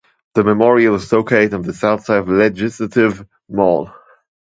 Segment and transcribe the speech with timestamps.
[0.33, 3.93] The memorial is located on the south side of Legislative Mall.